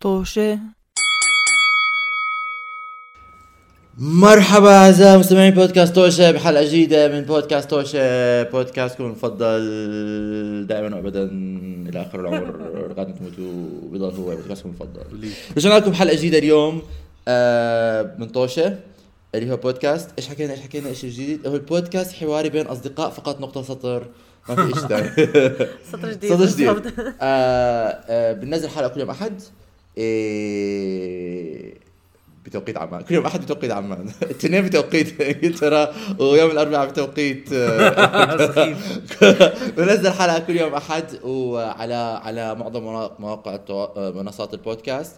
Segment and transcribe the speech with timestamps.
[0.00, 0.58] طوشة
[3.98, 8.42] مرحبا أعزائي مستمعين بودكاست توشة بحلقة جديدة من بودكاست توشة.
[8.42, 11.22] بودكاستكم المفضل دائما وابدا
[11.88, 12.56] إلى آخر العمر
[12.90, 15.30] لغاية ما تموتوا بيضل هو بودكاستكم المفضل.
[15.56, 16.82] رجعنا لكم حلقه جديدة اليوم
[17.28, 18.76] آه، من طوشه
[19.34, 20.10] اللي هو بودكاست.
[20.18, 24.06] إيش حكينا؟ إيش حكينا؟ إيش جديد؟ هو البودكاست حواري بين أصدقاء فقط نقطة سطر.
[24.48, 25.08] ما في شيء ثاني
[25.92, 26.68] سطر جديد صدق جديد.
[26.68, 26.92] بالضبط.
[27.20, 29.40] آه آه بننزل حلقة كل يوم أحد.
[32.44, 33.02] بتوقيت عمان.
[33.02, 34.10] كل يوم أحد بتوقيت عمان.
[34.22, 38.76] الاثنين بتوقيت إنجلترا ويوم الأربعاء بتوقيت آه،
[39.76, 42.82] بنزل حلقة كل يوم أحد وعلى على معظم
[43.18, 45.16] مواقع آه، منصات البودكاست.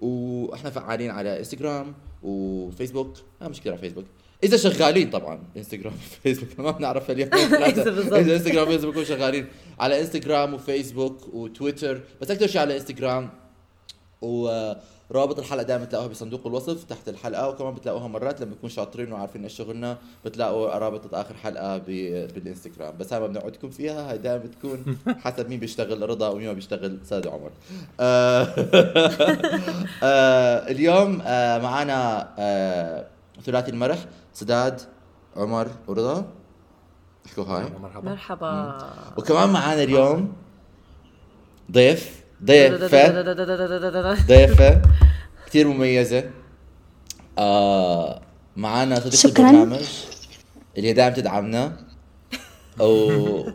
[0.00, 3.14] وإحنا فعالين على إنستغرام وفيسبوك.
[3.40, 4.04] لا مش كثير على فيسبوك.
[4.44, 5.38] إذا شغالين طبعا.
[5.56, 6.60] إنستغرام وفيسبوك.
[6.60, 7.30] ما بنعرف اليوم.
[7.34, 9.46] إذا إنستغرام وفيسبوك شغالين.
[9.80, 12.00] على إنستغرام وفيسبوك وتويتر.
[12.20, 13.41] بس أكثر شيء على إنستغرام
[14.22, 19.42] ورابط الحلقة دائما بتلاقوها بصندوق الوصف تحت الحلقة وكمان بتلاقوها مرات لما نكون شاطرين وعارفين
[19.42, 22.96] إيش شغلنا بتلاقوا رابط آخر حلقة ب- بالإنستغرام.
[22.98, 26.98] بس هاي ما بنقعدكم فيها هاي دائما بتكون حسب مين بيشتغل رضا ومين ما بيشتغل
[27.04, 27.50] سيد عمر.
[28.00, 28.42] آه،
[30.02, 33.06] آه، اليوم آه، معنا آه،
[33.44, 33.98] ثلاثي المرح
[34.34, 34.80] سداد
[35.36, 36.24] عمر ورضا.
[37.26, 37.64] احكوا هاي.
[37.82, 38.10] مرحبا.
[38.10, 38.76] مرحبا.
[39.18, 40.32] وكمان معنا اليوم
[41.72, 43.22] ضيف ضيفة
[44.26, 44.82] ضيفة
[45.46, 46.24] كثير مميزة.
[47.38, 48.20] آه
[48.56, 49.50] معانا صديقة شكراً.
[49.50, 49.84] البرنامج
[50.78, 51.72] اللي دائما تدعمنا
[52.80, 52.84] و...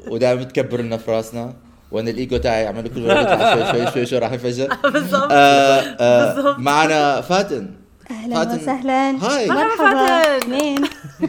[0.08, 1.54] ودائما تكبر لنا في راسنا
[1.92, 4.68] وأنا الإيجو تاعي عمال كل بيطلع شوي شوي شوي شوي راح ينفجر.
[4.94, 5.28] بالضبط.
[5.32, 6.60] آه آه بالضبط.
[6.60, 7.72] معنا فاتن.
[8.12, 8.62] أهلا فاتن.
[8.62, 9.10] وسهلا.
[9.12, 9.48] هاي.
[9.50, 10.50] مرحبا فاتن.
[10.50, 10.82] مين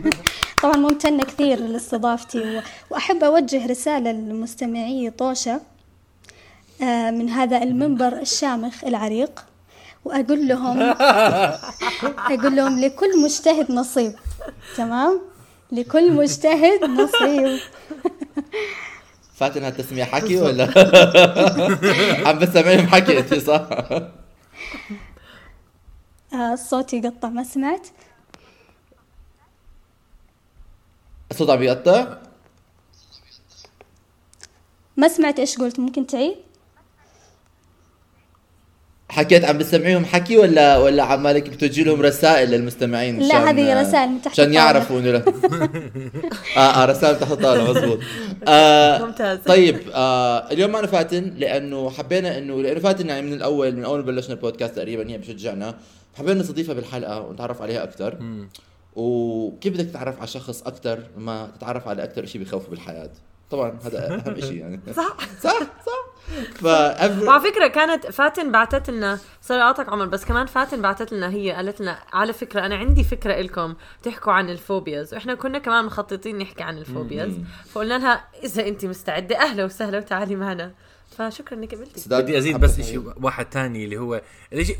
[0.62, 2.61] طبعا ممتنة كثير لاستضافتي و...
[2.91, 5.53] وأحب أوجه رسالة لمستمعي طوشة.
[5.53, 5.61] آه،
[7.11, 9.45] من هذا المنبر الشامخ العريق
[10.05, 10.83] وأقول لهم
[12.33, 14.15] أقول لهم لكل مجتهد نصيب.
[14.77, 15.21] تمام؟
[15.72, 17.59] لكل مجتهد نصيب.
[19.38, 20.65] فاتن هالتسمية حكي ولا؟
[22.28, 23.69] عم بتسمعيهم حكي انت صح؟
[26.33, 27.87] آه، الصوت يقطع ما سمعت؟
[31.31, 32.19] الصوت عم يقطع؟
[34.97, 36.47] ما سمعت إيش قلت ممكن تعيد؟
[39.10, 44.22] حكيت عم بتسمعيهم حكي ولا ولا عمالك بتوجي لهم رسائل للمستمعين لا، هذه رسائل من
[44.22, 44.54] تحت عشان.
[44.54, 45.22] يعرفوا إنه لا.
[46.56, 47.98] آه آه رسائل تحت الطاولة مزبوط.
[48.48, 49.38] آه ممتاز.
[49.46, 53.98] طيب آه اليوم معنا فاتن لأنه حبينا انه لأنه فاتن يعني من الأول من أول
[53.98, 55.75] ما بلشنا البودكاست تقريبا هي بشجعنا.
[56.14, 58.19] حبينا نستضيفها بالحلقة ونتعرف عليها أكثر
[58.96, 63.10] وكيف بدك تتعرف على شخص أكثر ما تتعرف على أكثر شيء بخوفه بالحياة؟
[63.50, 64.81] طبعا هذا أهم شيء يعني.
[64.97, 65.16] صح.
[65.42, 66.09] صح صح.
[66.54, 67.22] فأف...
[67.22, 71.50] وعلى فكرة كانت فاتن بعثت لنا sorry أقاطعك عمر بس كمان فاتن بعثت لنا هي
[71.53, 75.15] قالت لنا على فكرة أنا عندي فكرة لكم تحكوا عن ال phobias.
[75.14, 77.32] وإحنا كنا كمان مخططين نحكي عن ال phobias.
[77.72, 80.72] فقلنا لها إذا أنت مستعدة أهلا وسهلا وتعالي معنا.
[81.19, 82.08] فشكرا إنك قبلتي.
[82.10, 82.81] بدي أزيد بس.
[82.81, 84.20] شيء واحد تاني اللي هو
[84.53, 84.72] الاشي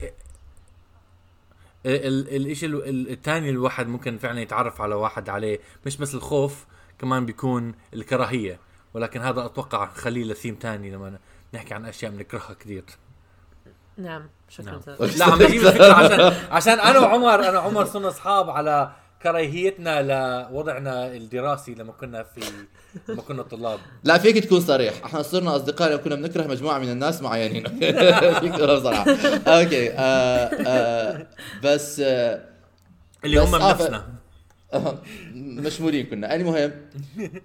[1.87, 6.15] ال- ال- الإشي ال- ال- الثاني الواحد ممكن فعلا يتعرف على واحد عليه مش بس
[6.15, 6.67] الخوف
[6.99, 8.61] كمان بيكون الكراهية.
[8.95, 11.19] ولكن هذا أتوقع خليه لثيم تاني لما
[11.55, 12.85] نحكي عن أشياء بنكرهها كثير.
[13.99, 15.09] نعم شكرا نعم.
[15.19, 16.21] لا عم بجيب الفكرة عشان
[16.57, 18.91] عشان أنا وعمر أنا وعمر صرنا أصحاب على
[19.23, 22.41] كراهيتنا لوضعنا الدراسي لما كنا في
[23.09, 23.79] لما كنا طلاب.
[24.05, 24.95] لا فيك تكون صريح.
[25.05, 27.69] إحنا صرنا أصدقاء لما كنا بنكره مجموعة من الناس معينين.
[28.41, 29.11] فيك تكون صراحة
[29.47, 29.99] okay آه
[30.67, 31.27] آه
[31.65, 32.45] بس آه
[33.25, 34.18] اللي بس هم آه، نفسنا
[35.35, 36.35] مشمولين كنا.
[36.35, 36.73] المهم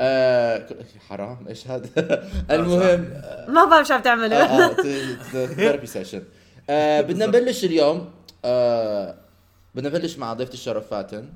[0.01, 0.67] آه
[1.09, 1.89] حرام إيش هذا؟
[2.55, 3.01] المهم
[3.47, 4.73] ما بعرف شو عم تعملوا.
[5.45, 6.23] therapy session
[6.69, 8.09] بدنا نبلش اليوم
[8.45, 9.15] آه
[9.75, 11.29] بدنا نبلش مع ضيفة الشرف فاتن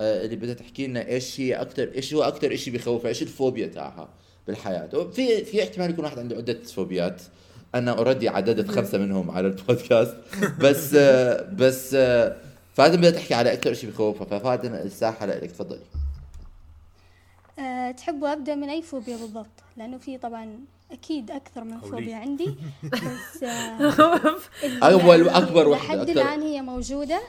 [0.00, 3.66] آه اللي بدها تحكي لنا إيش هي أكثر إيش هو أكثر شيء بخوفها إيش الفوبيا
[3.66, 4.08] تاعها
[4.46, 4.88] بالحياة.
[5.12, 7.22] في في احتمال يكون واحد عنده عدة فوبيات
[7.74, 10.16] أنا already عددت خمسة منهم على البودكاست.
[10.60, 12.36] بس آه بس آه
[12.74, 15.80] فاتن بدها تحكي على أكثر شيء بخوفها ففاتن الساحه لك تفضلي.
[17.58, 19.46] أه تحبوا أبدأ من أي فوبيا بالضبط؟
[19.76, 20.58] لأنه في طبعا
[20.92, 21.80] أكيد أكثر من.
[21.80, 22.54] فوبيا عندي.
[22.92, 23.94] بس آه،
[24.82, 26.10] أول يعني وأكبر واحدة، لحد.
[26.10, 27.22] الآن هي موجودة.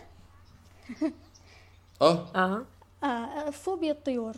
[2.02, 2.28] آه.
[2.36, 2.66] أها
[3.04, 4.36] آه فوبيا الطيور.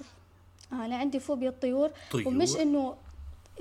[0.74, 1.92] آه أنا عندي فوبيا الطيور.
[2.12, 2.96] طيور؟ ومش إنه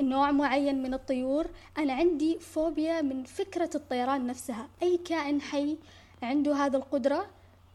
[0.01, 1.47] نوع معين من الطيور.
[1.79, 4.69] أنا عندي فوبيا من فكرة الطيران نفسها.
[4.83, 5.77] أي كائن حي
[6.25, 7.27] عنده هذا القدرة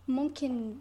[0.08, 0.76] ممكن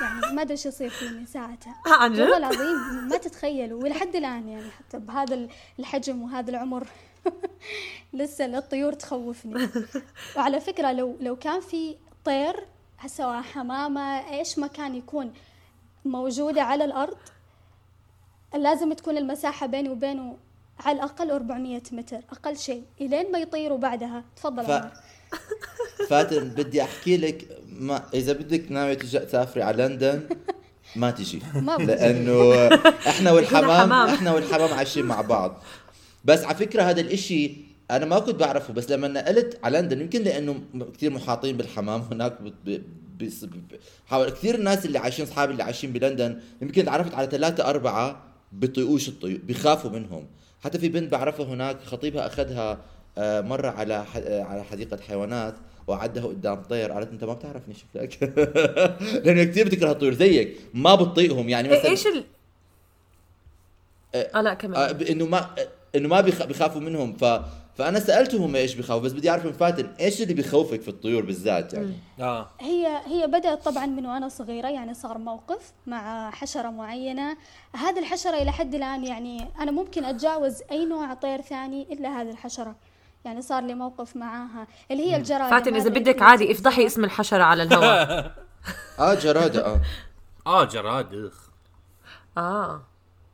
[0.00, 1.74] يعني ما أدري إيش يصير فيني ساعتها.
[2.00, 5.48] عن والله جد؟ العظيم ما تتخيلوا ولحد الآن يعني حتى بهذا
[5.78, 6.86] الحجم وهذا العمر
[8.12, 9.68] لسه الطيور تخوفني.
[10.36, 12.66] وعلى فكرة لو لو كان في طير
[13.06, 15.32] سواء حمامة إيش ما كان يكون
[16.04, 17.16] موجودة على الأرض
[18.54, 20.36] لازم تكون المساحة بيني وبينه
[20.80, 24.24] على الأقل 400 متر أقل شيء إلين ما يطيروا بعدها.
[24.36, 24.70] تفضل ف...
[24.70, 24.92] عمر.
[26.08, 30.20] فاتن بدي أحكي لك ما إذا بدك ناوية تج- تسافري على لندن
[30.96, 31.42] ما تجي.
[31.86, 32.66] لأنه
[33.06, 34.08] إحنا والحمام حمام.
[34.08, 35.62] إحنا والحمام عايشين مع بعض
[36.24, 37.52] بس على فكرة هذا الإشي
[37.90, 40.60] أنا ما كنت بعرفه بس لما نقلت على لندن يمكن لأنه
[40.94, 42.38] كثير محاطين بالحمام هناك.
[44.06, 48.22] حاول كثير الناس اللي عايشين اصحابي اللي عايشين بلندن يمكن تعرفت على ثلاثة أربعة
[48.52, 50.26] بيطيقوش الطيور بيخافوا منهم
[50.64, 52.78] حتى في بنت بعرفها هناك خطيبها أخذها
[53.18, 54.16] آه، مرة على ح...
[54.16, 55.54] آه، على حديقة حيوانات
[55.86, 56.92] وعدها قدام طير.
[56.92, 58.22] قالت أنت ما بتعرفني شكلك
[59.24, 60.56] لأنه كثير بتكره الطيور زيك.
[60.74, 61.48] ما بتطيقهم.
[61.48, 62.24] يعني إيه- مثلا إيش ال؟
[64.14, 64.76] آه لا كمل.
[64.76, 65.50] آه، ب- انه ما
[65.94, 67.12] إنه ما بيخ- بيخافوا منهم.
[67.12, 67.24] ف
[67.78, 71.74] فأنا سألتهم إيش بيخافوا بس بدي أعرف من فاتن إيش اللي بيخوفك في الطيور بالذات
[71.74, 72.48] يعني؟ آه.
[72.60, 77.36] هي هي بدأت طبعا من وأنا صغيرة يعني صار موقف مع حشرة معينة.
[77.76, 82.30] هذه الحشرة إلى حد الآن يعني أنا ممكن أتجاوز أي نوع طير ثاني إلا هذه
[82.30, 82.76] الحشرة.
[83.26, 87.42] يعني صار لي موقف معاها اللي هي الجرادة فاتن إذا بدك عادي افضحي اسم الحشرة
[87.42, 88.34] على الهواء.
[88.98, 89.80] آه جرادة آه.
[90.46, 91.48] آه جراد إخ.
[92.38, 92.82] آه.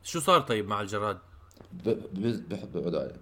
[0.03, 1.17] شو صار طيب مع الجراد؟
[1.73, 3.13] ب- ب- بحب عليه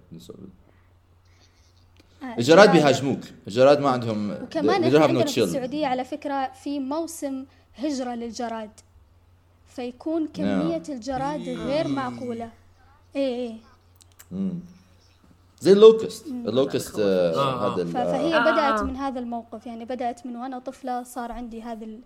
[2.24, 2.72] آه، الجراد جرادة.
[2.72, 3.20] بيهاجموك.
[3.48, 5.44] الجراد ما عندهم وكمان إحنا عندنا في.
[5.48, 7.46] السعودية على فكرة في موسم
[7.76, 8.72] هجرة للجراد
[9.68, 12.50] فيكون كمية الجراد غير معقولة.
[13.16, 13.56] إيه
[14.32, 14.54] إيه.
[15.62, 17.68] زي ال locust ال locust آه آه، آه.
[17.76, 18.52] هذا ف- ال- فهي آه.
[18.52, 22.02] بدأت من هذا الموقف يعني بدأت من وأنا طفلة صار عندي هذا ال-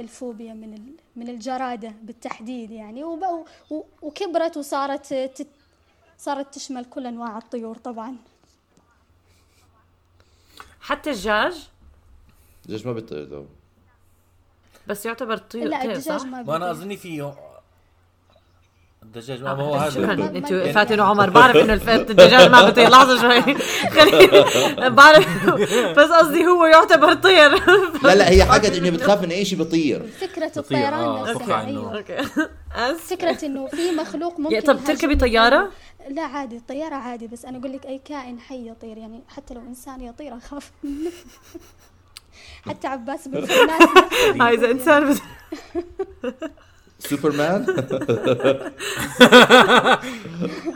[0.00, 0.80] الفوبيا من
[1.16, 3.04] من الجرادة بالتحديد يعني
[4.02, 5.46] وكبرت وصارت تت-
[6.18, 8.16] صارت تشمل كل أنواع الطيور طبعا
[10.80, 11.68] حتى الدجاج
[12.66, 13.44] ليش ما بيطير
[14.86, 16.70] بس يعتبر طير لا الدجاج صح؟ ما ما أنا بيطير.
[16.70, 17.34] اظني فيه
[19.08, 19.90] الدجاج ما هو آه، هذا.
[19.90, 20.12] شكرا.
[20.12, 23.54] أنتوا فاتن وعمر بعرف إنه الدجاج ما بيطير لحظة شوي.
[23.96, 25.50] خليني بعرف.
[25.98, 27.50] بس قصدي هو يعتبر طير.
[28.02, 32.02] لا لا هي حكت إنه بتخاف من اي شيء بيطير فكرة بطير، الطيران آه، نفسها.
[32.74, 33.06] آسف.
[33.10, 35.18] فكرة إنه في مخلوق ممكن طب تركبي؟ أنا-
[36.08, 36.56] لا عادي.
[36.56, 37.26] الطيارة عادي.
[37.26, 38.98] بس أنا أقول لك أي كائن حي يطير.
[38.98, 40.70] يعني حتى لو إنسان يطير أخاف.
[40.84, 41.10] منه
[42.68, 43.46] حتى عباس بن
[44.70, 45.18] إنسان بس
[46.98, 47.66] سوبرمان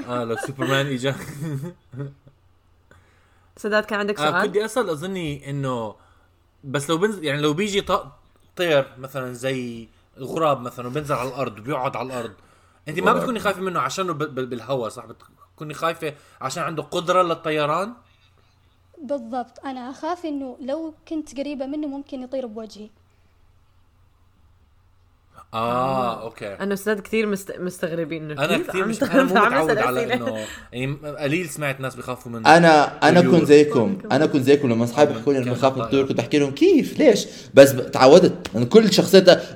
[0.08, 1.14] آه لو سوبرمان إجا.
[3.56, 5.94] سداد كان عندك آه سؤال؟ بدي أسأل أظني إنه
[6.64, 7.84] بس لو بنزل يعني لو بيجي
[8.56, 9.88] طير مثلا زي
[10.18, 12.32] الغراب مثلا وبنزل على الأرض وبيقعد على الأرض
[12.88, 13.12] أنت ما.
[13.12, 17.94] بتكوني خايفة منه عشانه بالهواء صح؟ بتكوني خايفة عشان عنده قدرة للطيران؟
[18.98, 19.64] بالضبط.
[19.64, 22.90] أنا اخاف إنه لو كنت قريبة منه ممكن يطير بوجهي.
[25.54, 26.46] آه أوكي.
[26.46, 27.52] انه سداد كثير مست...
[27.60, 30.38] مستغربين إنه أنا كثير مش أنا مو عم متعود على؟ انه
[30.72, 33.20] يعني قليل سمعت ناس بيخافوا منه أنا أنا.
[33.20, 33.98] كنت زيكم.
[34.12, 36.98] أنا كنت زيكم لما أصحابي بيحكوا لي إنه بخاف من الطيور كنت بحكي لهم كيف؟
[36.98, 38.32] ليش؟ بس ب- تعودت.
[38.54, 38.90] يعني كل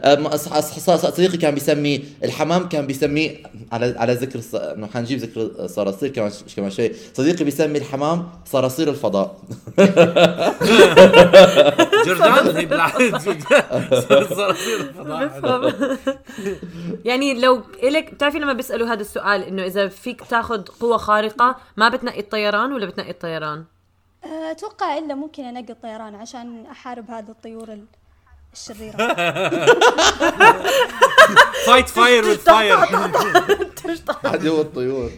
[0.04, 3.36] آه، أص- صديقي كان بيسمي الحمام كان بيسميه
[3.72, 6.92] على على ذكر إنه حنجيب ذكر صراصير كمان كمان شوي.
[7.14, 9.36] صديقي بيسمي الحمام صراصير الفضاء.
[12.06, 13.24] جردان هي بالعكس
[14.08, 15.85] صراصير الفضاء.
[17.04, 21.88] يعني لو إلك بتعرفي لما بيسألوا هذا السؤال إنه إذا فيك تاخذ قوة خارقة ما
[21.88, 23.64] بتنقي الطيران ولا بتنقي الطيران؟
[24.24, 27.84] آه، أتوقع إلا ممكن أنقي الطيران عشان أحارب هذه الطيور ال-
[28.52, 28.96] الشريرة.
[31.66, 32.76] fight fire with fire
[34.24, 35.10] عدو الطيور.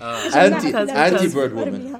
[0.00, 0.46] آه.
[0.46, 1.98] انتي أنتي bird woman.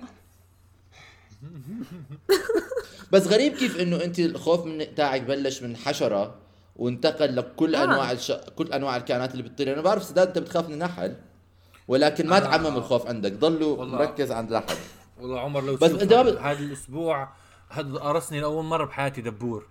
[3.12, 6.34] بس غريب كيف إنه انت الخوف من تاعك بلش من حشرة
[6.76, 7.84] وانتقل لكل آه.
[7.84, 8.32] أنواع الش...
[8.56, 11.16] كل أنواع الكائنات اللي بتطير أنا بعرف سداد أنت بتخاف من النحل
[11.88, 12.40] ولكن ما آه.
[12.40, 13.98] تعمم الخوف عندك ضلوا والله.
[13.98, 14.76] مركز عند النحل
[15.20, 17.28] والله عمر لو بس أنت ما بت- هذا الأسبوع
[17.70, 19.66] هذا قرصني لأول مرة بحياتي دبور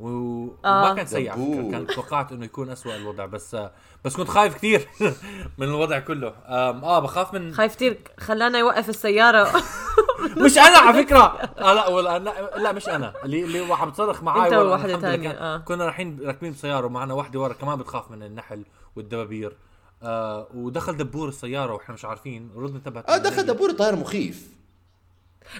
[0.00, 0.82] و- آه.
[0.84, 1.70] وما كان سيء على فكره.
[1.70, 3.56] كان توقعت إنه يكون أسوأ الوضع بس
[4.04, 4.88] بس كنت خايف كثير
[5.58, 9.48] من الوضع كله آه بخاف من خايف كثير خلانا يوقف السيارة
[10.44, 11.18] مش أنا على فكرة.
[11.58, 13.12] آه لا ولا لا, لا مش أنا.
[13.24, 14.22] اللي اللي واحد بتصرخ
[14.76, 15.56] الحمد لله تانية، كان- آه.
[15.58, 18.64] كنا رايحين راكبين بسياره ومعنا واحدة ورا كمان بتخاف من النحل
[18.96, 19.56] والدبابير.
[20.02, 24.48] آه ودخل دبور السيارة وإحنا مش عارفين ردنا انتبهت آه دخل دبور طاير مخيف.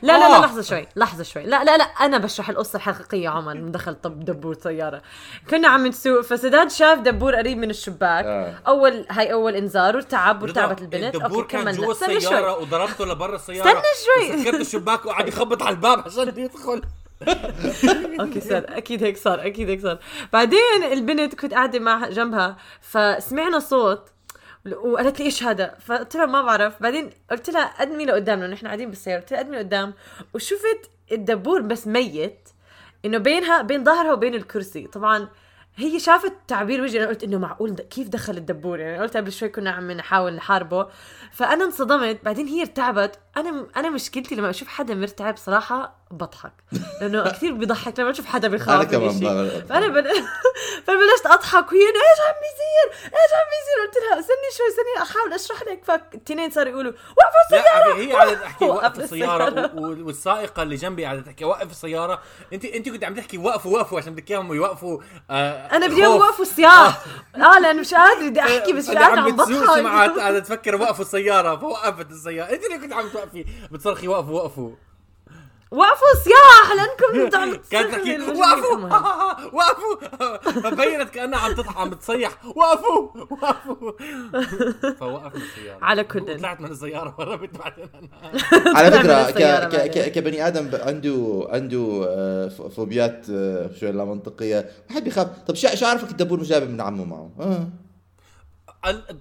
[0.02, 0.40] لا لا لا آه.
[0.40, 1.42] لحظة شوي لحظة شوي.
[1.42, 5.02] لا لا لا أنا بشرح القصة الحقيقية عمر من دخل طب دبور سيارة
[5.50, 8.24] كنا عم نسوق فسداد شاف دبور قريب من الشباك.
[8.24, 8.54] آه.
[8.66, 11.14] أول هاي أول إنذار وتعب وتعبت البنت.
[11.14, 11.86] الدبور okay كان كملنا.
[11.86, 12.40] جوا شوي.
[12.40, 13.68] وضربته لبرا السيارة.
[13.68, 14.36] استنى شوي.
[14.36, 16.82] وسكرت الشباك وقعد يخبط على الباب عشان يدخل.
[18.20, 18.64] okay صار.
[18.68, 19.98] أكيد هيك صار أكيد هيك صار.
[20.32, 24.08] بعدين البنت كنت قاعدة مع جنبها فسمعنا صوت
[24.72, 26.82] وقالت لي إيش هذا؟ فقلت لها ما بعرف.
[26.82, 29.20] بعدين قلت لها قدمي لقدام لأنه إحنا قاعدين بالسيارة.
[29.20, 29.94] قلت لها قدمي لقدام.
[30.34, 32.48] وشفت الدبور بس ميت
[33.04, 34.86] إنه بينها بين ظهرها وبين الكرسي.
[34.86, 35.28] طبعا
[35.76, 39.48] هي شافت تعبير وجهي أنا قلت إنه معقول؟ كيف دخل الدبور؟ يعني قلت قبل شوي
[39.48, 40.88] كنا عم نحاول نحاربه.
[41.32, 42.24] فأنا انصدمت.
[42.24, 43.18] بعدين هي ارتعبت.
[43.36, 46.52] أنا أنا مشكلتي لما أشوف حدا مرتعب صراحة بضحك.
[47.00, 50.04] لأنه كثير بيضحك لما أشوف حدا بيخاف أنا من كمان فأنا بل...
[50.86, 55.32] فبلشت أضحك وهي إيش عم بيصير؟ إيش عم بيصير؟ قلت لها استني شوي استني أحاول
[55.32, 55.84] أشرح لك.
[55.84, 57.94] فالتنين صاروا يقولوا وقفوا السيارة!
[57.96, 59.70] هي قاعدة تحكي وقف وقف السيارة السيارة.
[59.74, 62.22] و- و- والسائقة اللي جنبي قاعدة تحكي وقف السيارة.
[62.52, 66.12] أنت أنت كنت عم تحكي وقفوا وقفوا عشان بدك إياهم يوقفوا آه أنا بدي إياهم.
[66.14, 67.02] يوقفوا السياق
[67.36, 67.58] آه.
[67.58, 70.16] لأنه مش قادرة بدي أحكي بس مش قادرة عم بضحك.
[70.20, 72.50] قاعدة تفكر وقفوا السيارة فوقفت السيارة.
[72.50, 73.44] أنت اللي كنت عم توقفي.
[73.70, 74.70] بتصرخي وقفوا وقفوا.
[75.74, 78.38] وقفوا السياح لانكم إنتوا عم كانت تصرخوا تحكي.
[78.40, 78.88] وقفوا.
[79.58, 83.92] وقفوا فبينت كأنها عم تضحك عم بتصيح وقفوا وقفوا
[84.92, 86.20] فوقفنا السيارة على كل.
[86.22, 87.88] وطلعت من السيارة وهربت بعدين
[88.66, 89.68] أنا على من فكره السيارة ك...
[89.70, 89.76] ك...
[89.76, 90.02] بعدين.
[90.02, 90.12] ك...
[90.12, 95.68] كبني آدم عنده عنده آه، ف- فوبيات آه، شوي لا منطقية بحب يخاف طب شو
[95.74, 97.68] شو عرفك الدبور مش جايب ابن عمه معه آه.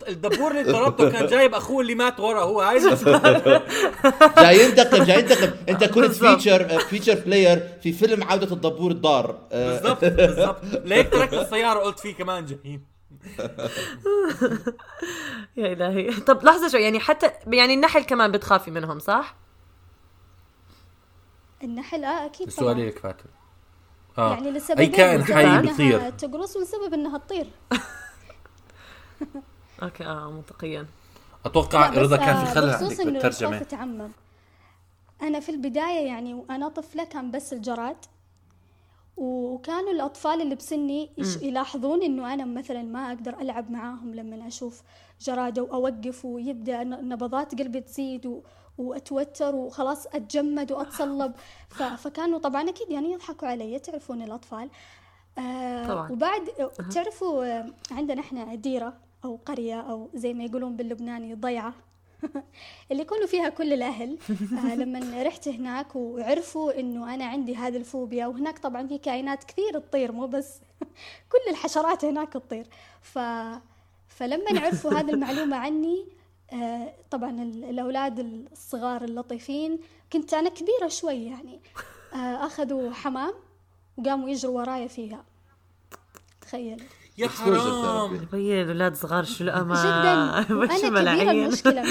[0.09, 2.79] الدبور اللي ضربته كان جايب أخوه اللي مات ورا هو هاي
[4.37, 6.11] جاي ينتقم جاي ينتقم أنت كنت.
[6.11, 11.99] feature feature player في فيلم عودة الدبور الضار آه، بالضبط بالضبط ليك تركت السيارة قلت
[11.99, 12.93] في كمان جايين
[15.57, 16.11] يا إلهي.
[16.11, 19.35] طب لحظة شوي يعني حتى يعني النحل كمان بتخافي منهم صح؟
[21.63, 22.85] النحل آه أكيد السؤال طبعا.
[22.85, 23.25] لك فاتن
[24.17, 24.33] آه.
[24.33, 26.09] يعني لسبب أي كائن حي إنها بيطير.
[26.09, 27.47] تقرص ولسبب انها تطير
[29.83, 30.85] أوكي آه منطقيا.
[31.45, 34.09] أتوقع رضا كان آه، في خلل بخصوص عندك الخوف تعمم
[35.21, 37.95] أنا في البداية يعني وأنا طفله كان بس الجراد
[39.17, 44.81] وكانوا الأطفال اللي بسني يش- يلاحظون إنه أنا مثلا ما أقدر ألعب معاهم لما أشوف
[45.21, 48.41] جراد أو أوقف ويبدأ نبضات قلبي تزيد و...
[48.77, 51.33] وأتوتر وخلاص أتجمد وأتصلب.
[51.69, 51.83] ف...
[52.03, 54.69] فكانوا طبعا أكيد يعني يضحكوا علي تعرفون الأطفال.
[55.37, 56.11] آه طبعاً.
[56.11, 56.41] وبعد
[56.93, 58.93] تعرفوا آه، عندنا إحنا ديره
[59.25, 61.73] أو قرية أو زي ما يقولون باللبناني ضيعة.
[62.91, 64.17] اللي يكونوا فيها كل الأهل.
[64.65, 69.79] آه لما رحت هناك وعرفوا إنه أنا عندي هذه الفوبيا وهناك طبعا في كائنات كثير
[69.79, 70.59] تطير مو بس
[71.31, 72.67] كل الحشرات هناك تطير.
[73.01, 73.19] ف
[74.07, 76.05] فلما عرفوا هذه المعلومة عني
[76.53, 78.19] آه طبعا ال- الأولاد
[78.51, 79.79] الصغار اللطيفين
[80.13, 81.59] كنت أنا كبيرة شوي يعني.
[82.13, 83.33] آه أخذوا حمام
[83.97, 85.23] وقاموا يجروا ورايا فيها.
[86.41, 86.83] تخيل.
[87.17, 88.27] يا حرام.
[88.33, 91.83] هي الأولاد صغار شو الامان جدا وأنا كبيرة المشكلة.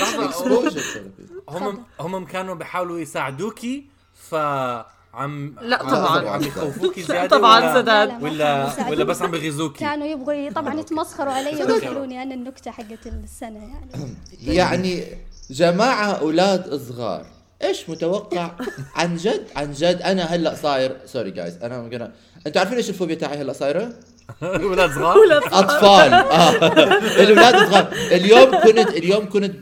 [1.49, 3.85] هم هم كانوا بيحاولوا يساعدوكي
[4.33, 6.29] لا عم- طبعاً.
[6.31, 8.09] عم يخوفوكي لا زيادة طبعاً ولا- سداد.
[8.09, 9.05] لا، لا، ولا ولا.
[9.05, 14.14] بس عم بيغيظوكي كانوا يبغوا طبعا يتمسخروا علي ويقولوني أنا النكتة حقت السنة يعني
[14.59, 15.05] يعني
[15.50, 17.26] جماعة أولاد صغار
[17.62, 18.50] إيش متوقع
[18.95, 22.12] عن جد عن جد أنا هلأ صاير sorry guys أنا.
[22.47, 23.93] أنتوا عارفين إيش الفوبيا تاعي هلأ صايرة؟
[24.71, 25.17] ولاد صغار؟
[25.52, 26.14] أطفال.
[27.23, 29.57] الاولاد الصغار اليوم كنت اليوم كنت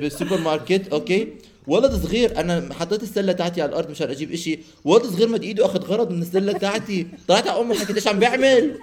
[0.00, 1.28] بالسوبر ماركت okay؟
[1.66, 4.58] ولد صغير أنا حطيت السلة تاعتي على الأرض مشان أجيب إشي.
[4.84, 8.18] ولد صغير مد إيده أخذ غرض من السلة تاعتي طلعت على امي حكيت إيش عم
[8.18, 8.78] بيعمل؟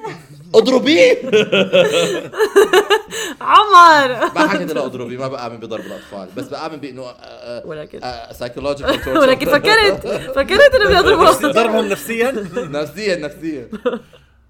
[0.55, 1.21] أضربيه.
[3.41, 4.31] عمر.
[4.35, 6.27] ما حكيت له اضربيه ما بآمن بضرب الأطفال.
[6.37, 7.99] بس بآمن بإنه آه، ولكن
[8.31, 13.69] psychological ولكن فكرت فكرت إنه بيضربوا ضربهم نفسيا؟ نفسيا نفسيا.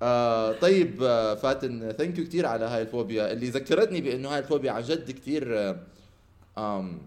[0.01, 4.71] آه طيب آه فاتن thank you كثير على هاي الفوبيا اللي ذكرتني بإنه هاي الفوبيا
[4.71, 5.77] عن جد كثير آه
[6.57, 6.97] آم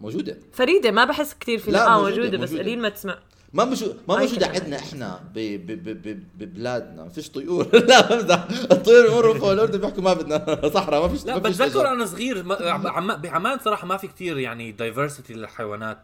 [0.00, 2.62] موجودة فريدة ما بحس كثير في لا، آه موجودة، موجودة بس موجودة.
[2.62, 3.18] قليل ما تسمع
[3.52, 4.44] ما مشو ما كمان.
[4.54, 5.38] عندنا إحنا ب...
[5.38, 5.66] ب...
[5.66, 5.88] ب...
[6.08, 6.22] ب...
[6.38, 11.24] ببلادنا فيش طيور لا بمزح الطيور بمروا فوق الاردن بيحكوا ما بدنا صحراء ما فيش
[11.26, 11.88] لا ما فيش بتذكر.
[11.92, 15.98] أنا صغير ما- عم- بعمان صراحة ما في كتير يعني diversity للحيوانات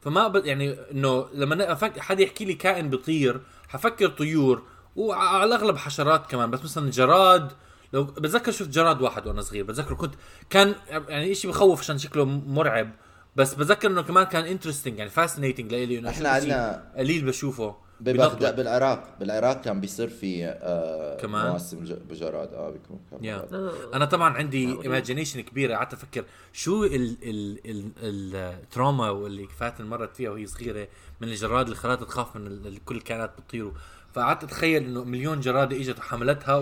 [0.00, 0.36] فما ب...
[0.46, 1.98] يعني إنه لما أفك...
[1.98, 4.62] حدا يحكي لي كائن بيطير حفكر طيور
[4.96, 7.52] وعلى الأغلب حشرات كمان بس مثلا جراد
[7.92, 10.14] لو بتذكر شفت جراد واحد وأنا صغير بتذكر كنت
[10.50, 10.74] كان
[11.08, 12.90] يعني شيء بخوف عشان شكله مرعب
[13.36, 18.56] بس بتذكر إنه كمان كان interesting يعني fascinating لإلي إنه شيء عنا- قليل بشوفه ببغداد.
[18.56, 23.72] بالعراق بالعراق كان بيصير في آه كمان؟ مواسم بجراد آه بيكون بجراد.
[23.94, 27.90] أنا طبعا عندي imagination كبيرة قعدت أفكر شو ال ال ال
[28.36, 30.88] ال trauma واللي فاتن مرت فيها وهي صغيرة
[31.20, 33.72] من الجراد اللي خلتها تخاف من ال- ال- كل الكائنات بتطيروا
[34.16, 36.54] فقعدت اتخيل انه مليون جرادة اجت وحملتها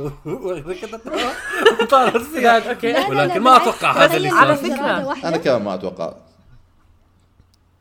[1.83, 2.17] وطارت
[2.69, 3.57] okay لا، ولكن ما.
[3.57, 6.15] أتوقع هذا اللي على جرادة واحدة أنا كمان ما أتوقع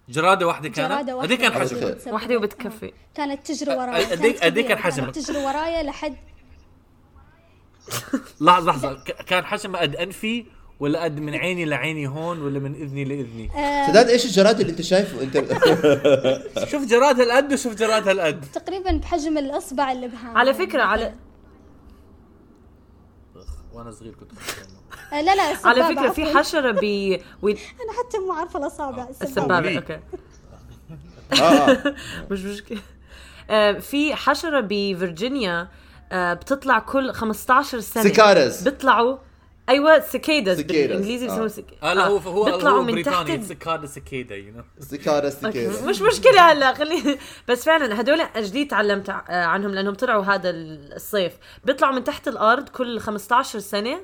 [0.09, 1.65] جرادة واحدة كانت جرادة قد كان واحدة.
[1.75, 2.93] حجمها؟ واحدة وبتكفي.
[3.15, 6.15] كانت تجري وراي قد كان حجمها؟ كانت تجري وراي لحد
[8.41, 10.45] لحظة لحظة ك- كان حجمها قد أنفي
[10.79, 13.49] ولا قد من عيني لعيني هون ولا من إذني لإذني.
[13.55, 15.21] آه، سداد إيش الجراد اللي انت شايفه.
[15.21, 15.37] انت
[16.71, 18.45] شوف جراد هالقد وشوف جراد هالقد.
[18.53, 21.13] تقريبا بحجم الأصبع الابهام على فكرة على
[23.73, 25.19] وأنا صغير كنت بحكي عنه.
[25.19, 26.37] آه، لا لا على فكرة في.
[26.37, 26.83] حشرة ب
[27.83, 29.07] أنا حتى مو عارفة الأصابع.
[29.21, 29.55] السبابة.
[29.55, 29.77] قولي.
[29.77, 29.99] okay.
[31.33, 31.95] آه آه.
[32.31, 32.81] مش مشكلة.
[33.49, 35.67] آه، في حشرة بفرجينيا
[36.11, 38.03] آه، بتطلع كل 15 سنة.
[38.03, 38.61] cicadas.
[38.63, 39.17] بيطلعوا
[39.69, 40.61] أيوه Cicadas.
[40.61, 41.29] بالإنجليزي آه.
[41.29, 41.65] بيسموه سك...
[41.83, 45.45] آه لا هو هو بيطلعوا هو من تحت cicada cicada you know okay، cicadas
[45.83, 47.17] مش مشكلة هلا خلي
[47.47, 52.69] بس فعلا هدول جديد تعلمت آه، عنهم لأنهم طلعوا هذا الصيف بيطلعوا من تحت الأرض
[52.69, 54.01] كل 15 سنة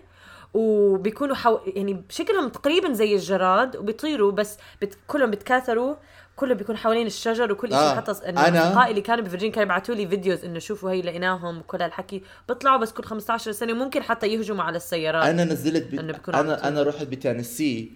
[0.53, 1.59] وبيكونوا حو...
[1.67, 4.97] يعني شكلهم تقريبا زي الجراد وبيطيروا بس بت...
[5.07, 5.95] كلهم بيتكاثروا
[6.39, 9.95] كله بيكون حوالين الشجر وكل شيء آه، حتى أنا- أصدقائي اللي كانوا بفرجين كانوا يبعثوا
[9.95, 12.21] لي videos إنه شوفوا هي لقيناهم وكل هالحكي.
[12.47, 15.25] بيطلعوا بس كل 15 سنة وممكن حتى يهجموا على السيارات.
[15.27, 15.99] أنا نزلت ب...
[15.99, 16.67] إنه بيكون عم أنا.
[16.67, 17.91] أنا رحت بتينيسي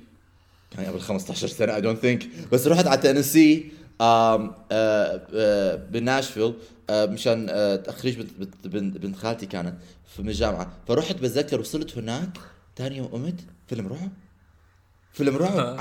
[0.72, 3.72] كان قبل 15 سنة I don't think بس رحت على تينيسي
[4.02, 6.54] آم آه آه بناشفيل
[6.90, 7.46] آه مشان
[7.86, 8.20] تخريج
[8.66, 9.76] بنت, خالتي كانت
[10.14, 10.72] في الجامعة.
[10.88, 12.30] فرحت بتذكر وصلت هناك.
[12.78, 14.10] ثاني يوم قمت فيلم رعب.
[15.14, 15.58] فيلم رعب.
[15.58, 15.78] آه؟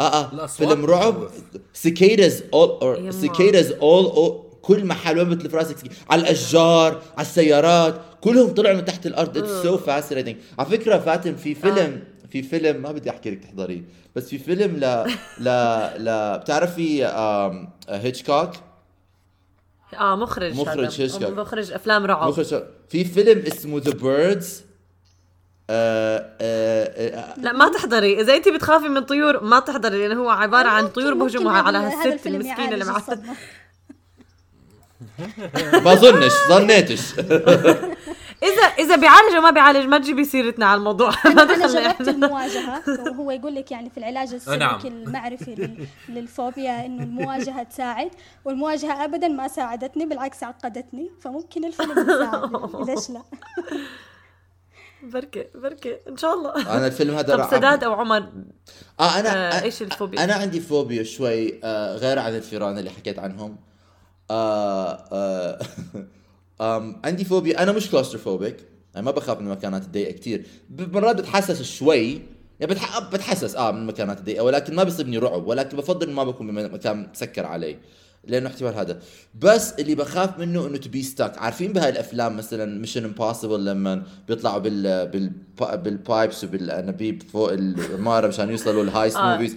[0.00, 1.28] آه فيلم رعب.
[1.72, 3.10] cicadas all over.
[3.10, 8.84] cicadas all كل محل وين بتلف راسك سكي- على الأشجار على السيارات كلهم طلعوا من
[8.84, 13.30] تحت الأرض it's so fascinating على فكرة فاتن في فيلم في فيلم ما بدي أحكي
[13.30, 13.82] لك تحضريه
[14.16, 14.84] بس في فيلم ل
[15.40, 15.48] ل
[16.04, 18.50] ل بتعرفي آم، هيتشكوك
[20.00, 21.04] آه مخرج مخرج هذا.
[21.04, 21.22] هيتشكوك.
[21.38, 24.62] مخرج أفلام رعب مخرج في فيلم اسمه The Birds
[25.70, 28.20] آه، لا ما تحضري.
[28.20, 32.26] إذا انت بتخافي من طيور ما تحضري لأنه هو عبارة عن طيور بهجموا على هالست
[32.26, 33.34] المسكينة اللي الصدمة.
[35.84, 37.00] ما ظنش ظنيتش.
[38.42, 41.10] إذا إذا بيعالج أو ما بيعالج ما تجيبي سيرتنا على الموضوع.
[41.24, 42.82] ما أنا دخلنا جربت المواجهة.
[43.10, 44.80] وهو يقول لك يعني في العلاج السلوكي نعم.
[44.86, 48.10] المعرفي لل- للفوبيا إنه المواجهة تساعد.
[48.44, 51.10] والمواجهة ابدا ما ساعدتني بالعكس عقدتني.
[51.20, 52.50] فممكن الفيلم يساعد
[52.90, 53.22] ليش لا؟
[55.02, 56.76] بركي بركي إن شاء الله.
[56.76, 57.50] أنا الفيلم هذا طب.
[57.50, 58.32] سداد أو عمر؟
[59.00, 62.90] آه أنا آه، آه إيش الفوبيا؟ أنا عندي فوبيا شوي آه غير عن الفيران اللي
[62.90, 63.56] حكيت عنهم.
[64.30, 65.58] آه آه
[66.76, 67.62] آم عندي فوبيا.
[67.62, 68.56] أنا مش claustrophobic
[68.96, 72.22] أنا ما بخاف من المكانات الضيقة كثير مرات بتحسس شوي.
[72.60, 72.98] يعني بتح...
[72.98, 77.46] بتحسس آه من المكانات الضيقة ولكن ما بيصيبني رعب ولكن بفضل ما بكون بمكان مسكر
[77.46, 77.78] علي.
[78.26, 78.98] لأنه احتمال هذا.
[79.40, 84.02] بس اللي بخاف منه إنه to be stuck عارفين بهاي الأفلام مثلا Mission Impossible لما
[84.28, 85.30] بيطلعوا بال بال
[85.76, 89.32] بال pipes وبالانابيب فوق العماره مشان يوصلوا ال heist آه.
[89.32, 89.56] movies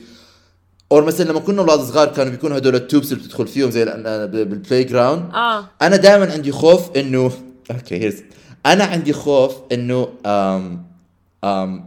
[0.91, 3.83] أو مثلا لما كنا أولاد صغار كانوا بيكونوا هدول ال tubes اللي بتدخل فيهم زي
[3.83, 5.65] ال- بال playground آه.
[5.81, 7.31] أنا دائما عندي خوف إنه
[7.71, 8.15] okay here's
[8.65, 10.85] أنا عندي خوف إنه I'm
[11.43, 11.85] I'm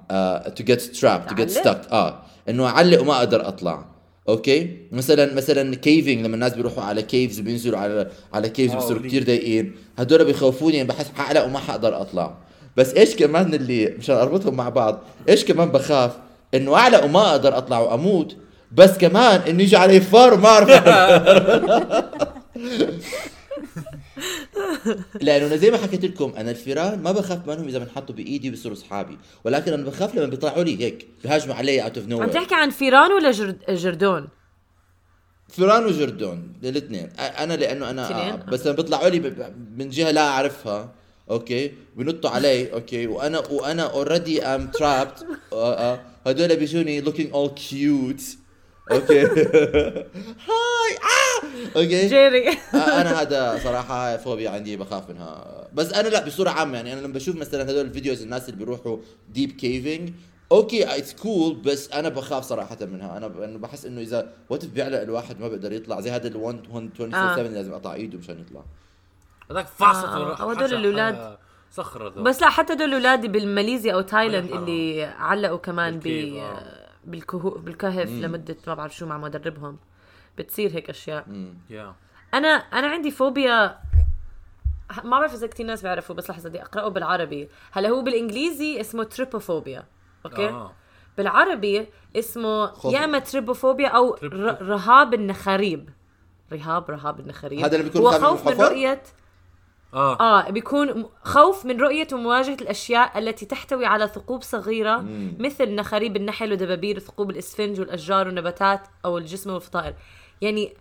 [0.56, 2.22] to get trapped to get؟ stuck آه.
[2.48, 3.91] إنه أعلق وما أقدر أطلع.
[4.28, 9.02] okay؟ مثلا مثلا caving لما الناس بيروحوا على caves بينزلوا على على caves آه، بيصيروا.
[9.02, 9.72] كثير ضايقين.
[9.98, 12.34] هدول بيخوفوني يعني بحس حعلق وما حقدر أطلع.
[12.76, 16.12] بس إيش كمان اللي مشان أربطهم مع بعض إيش كمان بخاف؟
[16.54, 18.36] إنه اعلق وما أقدر أطلع وأموت
[18.72, 20.70] بس كمان إنه يجي علي فار وما أعرف
[25.26, 28.76] لأنه أنا زي ما حكيت لكم أنا الفيران ما بخاف منهم إذا بنحطوا بإيدي بيصيروا
[28.76, 29.18] أصحابي.
[29.44, 33.12] ولكن أنا بخاف لما بيطلعوا لي هيك بيهاجموا علي out of nowhere تحكي عن فيران
[33.12, 33.58] ولا جرد...
[33.68, 34.28] جردون؟
[35.48, 37.08] فيران وجردون الاثنين.
[37.18, 40.92] أنا لأنه أنا آه؟ بس لما بيطلعوا لي من جهة لا أعرفها
[41.30, 45.26] okay؟ بنطوا علي okay؟ وأنا وأنا already I'm trapped
[46.26, 48.22] هدول بيجوني looking all cute.
[48.92, 49.20] okay؟
[50.48, 50.92] هاي
[51.76, 56.76] okay جيري آه، أنا هذا صراحة فوبيا عندي بخاف منها بس أنا لا بصورة عامة
[56.76, 60.12] يعني أنا لما بشوف مثلا هذول ال videos الناس اللي بيروحوا deep caving
[60.52, 65.40] okay it's cool بس أنا بخاف صراحة منها أنا بحس إنه إذا what بيعلق الواحد
[65.40, 67.42] ما بيقدر يطلع زي هذا ال 127 آه.
[67.42, 68.62] لازم أقطع إيده مشان يطلع
[69.50, 71.36] هذاك فاصل آه، هدول الأولاد.
[71.72, 72.22] صخرة ذو.
[72.22, 74.52] بس لا حتى دول اولادي بالماليزيا أو تايلاند.
[74.52, 76.62] اللي علقوا كمان ب بال cave، آه.
[77.04, 79.76] بالكهو بالكهف لمدة ما بعرف شو مع مدربهم
[80.38, 81.26] بتصير هيك أشياء.
[81.70, 81.94] يا
[82.34, 83.78] أنا أنا عندي فوبيا.
[85.04, 87.48] ما بعرف إذا كثير ناس بيعرفوا بس لحظة بدي أقرأه بالعربي.
[87.72, 89.84] هلا هو بالإنجليزي اسمه trypophobia
[90.26, 90.72] okay؟ آه.
[91.16, 92.94] بالعربي اسمه خوف.
[92.94, 94.16] يا إما trypophobia أو
[94.62, 95.90] رهاب النخاريب
[96.52, 99.02] رهاب رهاب النخاريب هذا اللي بيكون هو خوف من؟ رؤية
[99.94, 100.20] آه.
[100.20, 105.36] آه بيكون خوف من رؤية ومواجهة الأشياء التي تحتوي على ثقوب صغيرة مم.
[105.38, 109.94] مثل نخاريب النحل ودبابير ثقوب الإسفنج والأشجار والنباتات أو الجسم والفطائر.
[110.42, 110.74] يعني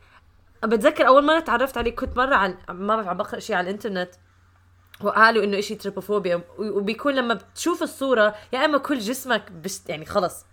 [0.63, 4.09] بتذكر أول مرة تعرفت عليه كنت مرة عن ما بعرف عم بقرأ شيء على الإنترنت
[5.01, 10.45] وقالوا إنه إشي trypophobia وبيكون لما بتشوف الصورة يا إما كل جسمك بش يعني خلص.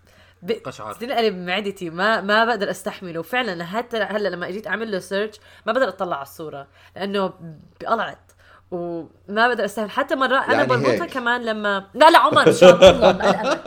[0.42, 0.52] ب...
[0.52, 0.92] قشعر.
[0.92, 3.22] بتنقلب معدتي ما ما بقدر أستحمله.
[3.22, 6.66] فعلا حتى هلأ لما إجيت أعمل له search ما بقدر أطلع على الصورة
[6.96, 7.32] لأنه
[7.80, 8.27] بقرفت.
[8.70, 9.08] وما
[9.48, 11.12] بقدر استحمل حتى مرات أنا يعني بربطها هيك.
[11.12, 13.60] كمان لما لا لا عمر مشان الله مقلقة.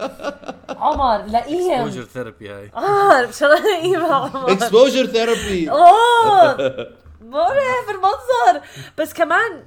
[0.86, 6.58] عمر لاقيهم اكسبوجر ثيرابي هاي آه مشان لاقيهم عمر اكسبوجر ثيرابي أوه
[7.22, 9.64] مرعب المنظر بس كمان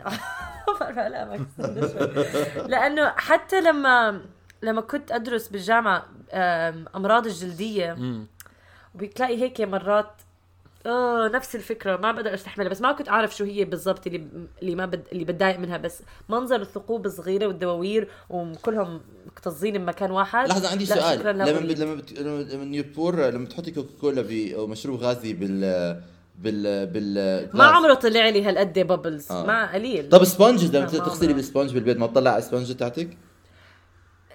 [0.81, 1.39] لا.
[2.67, 4.21] لأنه حتى لما
[4.63, 6.07] لما كنت أدرس بالجامعة
[6.97, 7.97] أمراض الجلدية.
[8.95, 10.13] وبتلاقي هيك مرات
[10.87, 14.27] آه نفس الفكرة ما بقدر أستحملها بس ما كنت أعرف شو هي بالضبط اللي
[14.63, 20.49] اللي ما بد اللي بتضايق منها بس منظر الثقوب الصغيرة والدواوير وكلهم مكتظين بمكان واحد
[20.49, 21.45] لحظة عندي لا، سؤال لما.
[21.61, 25.61] بت- لما بت- لما نيوبور لما تحطي كوكا كولا ب- أو مشروب غازي بال
[26.39, 29.47] بال بال ما عمره طلع لي هالقد بابلز آه.
[29.47, 31.33] ما قليل طب سبونج لما تغسلي.
[31.33, 33.17] بالسبونج بالبيت ما تطلع على السبونج تاعتك؟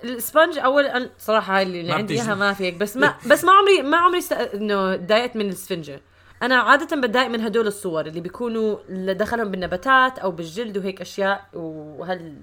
[0.04, 2.14] الاسبنج أول صراحة هاي اللي عندي.
[2.14, 4.34] إياها ما في هيك بس ما بس ما عمري ما عمري است...
[4.34, 6.02] إنه تضايقت من الاسفنجه
[6.44, 11.46] أنا عادة بتضايق من هدول الصور اللي بيكونوا اللي دخلهم بالنباتات أو بالجلد وهيك أشياء
[11.54, 12.36] وهل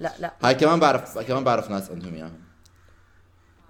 [0.00, 0.32] لا لا.
[0.42, 2.32] هاي كمان بعرف كمان بعرف ناس عندهم إياها.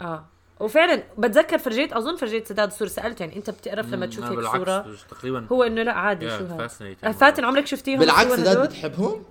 [0.01, 0.25] آه.
[0.61, 4.87] وفعلا بتذكر فرجيت أظن فرجيت سداد الصورة سالته يعني أنت بتقرف لما تشوف هيك صورة؟
[5.11, 6.69] تقريبا هو إنه لا عادي Yeah, شو هذا.
[7.05, 9.25] آه، فاتن عمرك شفتيهم بالعكس سداد؟ بتحبهم؟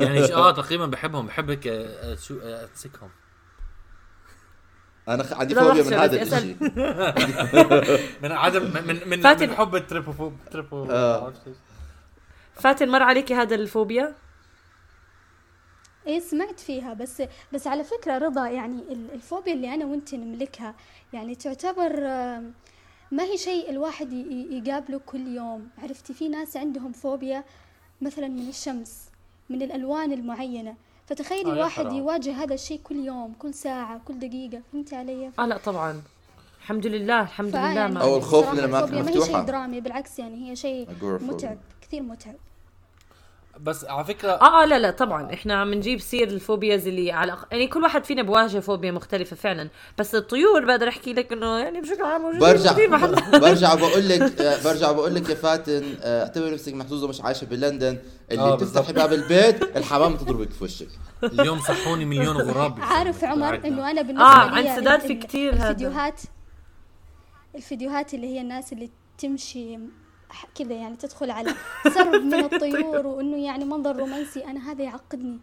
[0.00, 3.08] يعني آه تقريبا بحبهم بحب هيك آه، شو آه، امسكهم
[5.08, 6.22] أنا خ- عندي فوبيا من هذا.
[6.22, 6.56] الشيء
[8.22, 11.32] من عدم من من من, فاتن- من حب ال trypo trypo آه.
[12.54, 14.14] فاتن مر عليكي هذا الفوبيا؟
[16.06, 20.74] إيه سمعت فيها بس بس على فكرة رضا يعني ال- الفوبيا اللي أنا وأنت نملكها
[21.12, 22.52] يعني تعتبر آم،
[23.12, 24.12] ما هي شيء الواحد
[24.50, 25.68] يقابله كل يوم.
[25.78, 27.44] عرفتي في ناس عندهم فوبيا
[28.00, 29.08] مثلا من الشمس
[29.50, 30.74] من الألوان المعينة.
[31.08, 31.94] فتخيلي آه، واحد حرام.
[31.96, 36.02] يواجه هذا الشيء كل يوم كل ساعة كل دقيقة فهمتي علي؟ آه لا طبعا
[36.60, 39.26] الحمد لله الحمد لله يعني ما أو الخوف من الأماكن الفوبيا ما هي.
[39.26, 40.88] شيء درامي بالعكس يعني هي شيء.
[41.02, 42.34] متعب كثير متعب
[43.62, 45.32] بس على فكرة آه آه لا لا طبعا.
[45.34, 49.36] إحنا عم نجيب سير ال phobias اللي على يعني كل واحد فينا بواجه فوبيا مختلفة
[49.36, 49.68] فعلا.
[49.98, 52.72] بس الطيور بقدر أحكي لك إنه يعني بشكل عام موجودين برجع
[53.38, 57.44] برجع بقول لك آه، برجع بقول لك يا فاتن آه، اعتبر نفسك محظوظة مش عايشة
[57.44, 57.98] بلندن.
[58.30, 58.92] اللي آه، بتفتحي.
[58.92, 60.88] باب البيت الحمام تضربك في وشك.
[61.24, 62.80] اليوم صحوني مليون غراب.
[62.80, 63.54] عارف عمر.
[63.66, 65.62] إنه أنا بالنسبة آه لي عن سداد في كثير هذا.
[65.70, 66.20] الفيديوهات
[67.54, 69.78] الفيديوهات اللي هي الناس اللي تمشي
[70.54, 71.50] كذا يعني تدخل على
[71.94, 74.44] سرب من الطيور وإنه يعني منظر رومانسي.
[74.44, 75.38] أنا هذا يعقدني.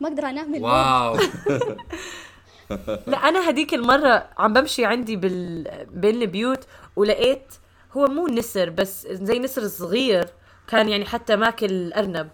[0.00, 1.18] ما أقدر أنام واو.
[3.06, 5.86] لا أنا هديك المرة عم بمشي عندي بال...
[5.90, 6.64] بين البيوت
[6.96, 7.54] ولقيت
[7.96, 10.28] هو مو نسر بس زي نسر صغير
[10.66, 12.28] كان يعني حتى ماكل الارنب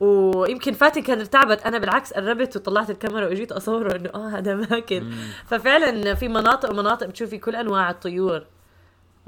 [0.00, 1.62] ويمكن فاتن كانت تعبت.
[1.62, 5.12] أنا بالعكس قربت وطلعت الكاميرا وإجيت أصوره إنه آه هذا ماكل.
[5.46, 8.46] ففعلا في مناطق ومناطق بتشوفي كل أنواع الطيور.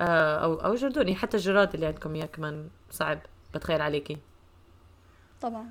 [0.01, 3.19] أو أو جردوني حتى الجراد اللي عندكم إياه كمان صعب
[3.55, 4.17] بتخيل عليكي.
[5.41, 5.71] طبعا.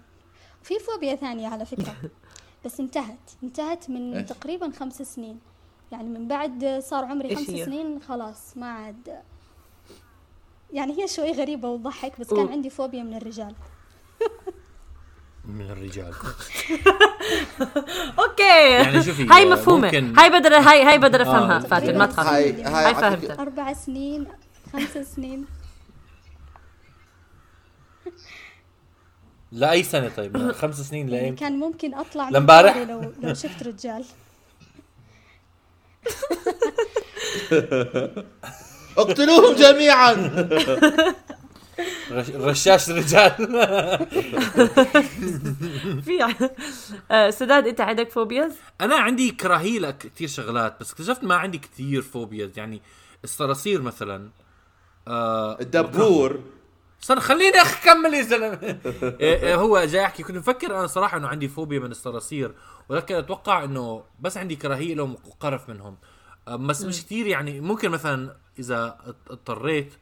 [0.63, 1.95] في فوبيا ثانية على فكرة.
[2.65, 3.31] بس انتهت.
[3.43, 5.39] انتهت من؟ تقريبا خمس سنين.
[5.91, 9.21] يعني من بعد صار عمري خمس؟ سنين خلاص ما عاد.
[10.73, 12.47] يعني هي شوي غريبة وتضحك بس كان.
[12.47, 13.55] عندي فوبيا من الرجال.
[15.47, 16.13] من الرجال.
[18.19, 18.43] okay.
[18.71, 19.85] يعني شوفي، هاي آه، مفهومة.
[19.85, 21.59] ممكن- هاي بقدر هاي هاي بقدر أفهمها آه.
[21.59, 22.27] فاتن ما تخاف.
[22.27, 23.41] هاي هاي هاي فهمتها.
[23.41, 24.27] أربع سنين
[24.73, 25.45] خمس سنين.
[29.51, 34.05] لأي سنة طيب؟ خمس سنين لاي كان ممكن أطلع؟ دوري لو لو شفت رجال.
[38.97, 40.13] اقتلوهم جميعا.
[42.35, 43.31] رشاش رجال.
[46.05, 46.35] في
[47.11, 52.01] آه، سداد أنت عندك فوبياز؟ أنا عندي كراهيه لكثير شغلات بس اكتشفت ما عندي كثير
[52.01, 52.81] فوبياز يعني
[53.23, 54.29] الصراصير مثلا.
[55.07, 56.39] آه الدبور.
[57.03, 58.59] استنى خليني اكمل يا زلمة.
[59.21, 62.53] إيه، هو جاي احكي كنت مفكر أنا صراحة إنه عندي فوبيا من الصراصير
[62.89, 65.97] ولكن أتوقع إنه بس عندي كراهيه لهم وقرف منهم.
[66.47, 69.97] آه، بس مش كثير يعني ممكن مثلا إذا اض- اضطريت آه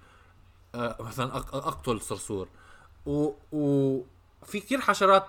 [0.76, 2.48] مثلا أق- أقتل صرصور.
[3.06, 5.28] و, وفي كثير حشرات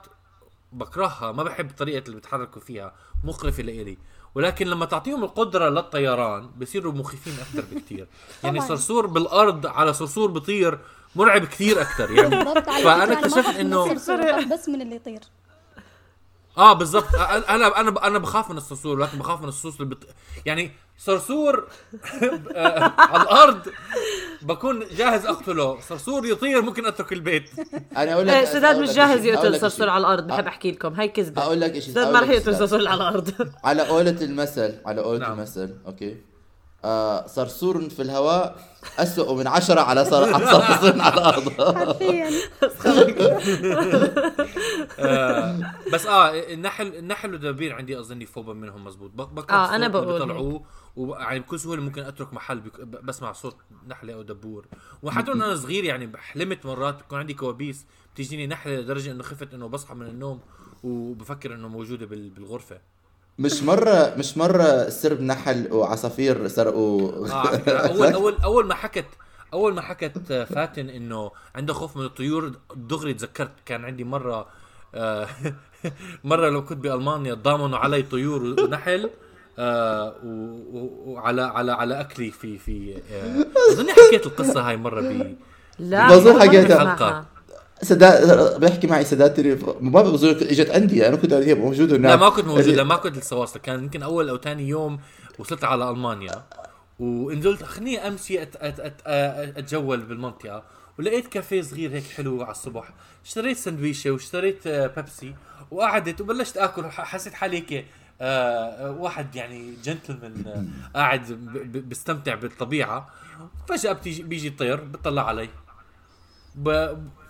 [0.72, 2.92] بكرهها ما بحب الطريقة اللي بيتحركوا فيها
[3.24, 3.98] مقرفة لإلي.
[4.34, 8.06] ولكن لما تعطيهم القدرة للطيران بصيروا مخيفين أكثر بكثير
[8.44, 8.60] يعني.
[8.60, 10.78] صرصور بالأرض على صرصور بطير
[11.16, 12.44] مرعب كثير أكثر يعني.
[12.84, 13.94] فأنا اكتشفت إنه
[14.52, 15.20] بس من اللي يطير.
[16.58, 17.14] آه بالضبط.
[17.14, 20.06] أنا أنا أنا بخاف من الصرصور ولكن بخاف من الصرصور اللي بت...
[20.46, 21.68] يعني صرصور
[22.54, 23.60] آه، على الأرض.
[24.42, 25.80] بكون جاهز أقتله.
[25.80, 27.50] صرصور يطير ممكن أترك البيت.
[27.96, 29.88] أنا أقول لك إيه، سداد مش جاهز يقتل صرصور.
[29.88, 30.26] على الأرض.
[30.26, 30.92] بحب أحكي لكم.
[30.94, 31.42] هاي كذبة.
[31.42, 33.32] أقول لك شيء سداد ما رح يقتل صرصور على الأرض.
[33.64, 35.32] على قولة المثل على قولة نعم.
[35.32, 36.16] المثل أوكي.
[36.84, 38.56] آه صرصور في الهواء
[38.98, 40.34] أسوأ من عشرة على صر...
[40.34, 41.48] على صرصور على الأرض.
[41.76, 42.30] حرفيا.
[44.98, 45.56] آه
[45.92, 49.88] بس آه النحل النحل والدبابير عندي اظني فوبا منهم مزبوط ب- بكره آه، الصوت اللي
[49.88, 50.62] بقول بيطلعوه.
[50.96, 52.80] ويعني بكل سهولة ممكن أترك محل بك...
[52.80, 53.56] بسمع صوت
[53.88, 54.66] نحلة أو دبور.
[55.02, 59.66] وحتى وأنا صغير يعني حلمت مرات يكون عندي كوابيس بتجيني نحلة لدرجة إنه خفت إنه
[59.68, 60.40] بصحى من النوم
[60.84, 62.30] وبفكر إنه موجودة بال...
[62.30, 62.78] بالغرفة.
[63.38, 67.26] مش مرة مش مرة سرب نحل وعصافير سرقوا
[67.56, 69.06] فكرة أول أول أول ما حكت
[69.52, 74.46] أول ما حكت آه، فاتن إنه عنده خوف من الطيور دغري تذكرت كان عندي مرة
[74.94, 75.28] آه،
[76.24, 79.10] مرة لو كنت بألمانيا ضامنوا علي طيور ونحل.
[79.58, 80.14] آه،
[81.06, 85.36] وعلى على على أكلي في في آه، أظني حكيت القصة هاي مرة ب
[85.78, 87.26] لا بظن حكيتها.
[87.82, 92.10] سداد بيحكي معي سداد تليف ما بظن إجت عندي أنا كنت هي موجودة هناك.
[92.10, 94.98] لا ما كنت موجود لا ما كنت لسه واصل كان يمكن أول أو ثاني يوم
[95.38, 96.42] وصلت على ألمانيا.
[96.98, 98.94] ونزلت خليني امشي أت أت أت
[99.58, 100.62] أتجول بالمنطقة
[100.98, 102.88] ولقيت كافيه صغير هيك حلو على الصبح.
[103.24, 105.34] اشتريت سندويشة واشتريت آه، بيبسي
[105.70, 107.84] وقعدت وبلشت آكل ح- حسيت حالي هيك
[108.26, 113.10] آه، واحد يعني جنتلمان آه، قاعد ب- ب- بستمتع بالطبيعة.
[113.68, 115.48] فجأة بتيجي بيجي الطير بيطلع علي.